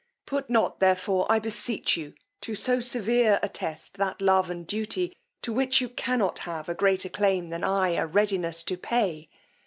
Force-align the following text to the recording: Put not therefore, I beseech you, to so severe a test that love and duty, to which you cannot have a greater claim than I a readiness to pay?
Put 0.25 0.49
not 0.49 0.79
therefore, 0.79 1.31
I 1.31 1.37
beseech 1.37 1.95
you, 1.95 2.15
to 2.41 2.55
so 2.55 2.79
severe 2.79 3.39
a 3.43 3.47
test 3.47 3.97
that 3.99 4.19
love 4.19 4.49
and 4.49 4.65
duty, 4.65 5.15
to 5.43 5.53
which 5.53 5.79
you 5.79 5.89
cannot 5.89 6.39
have 6.39 6.67
a 6.67 6.73
greater 6.73 7.07
claim 7.07 7.49
than 7.51 7.63
I 7.63 7.89
a 7.89 8.07
readiness 8.07 8.63
to 8.63 8.77
pay? 8.77 9.29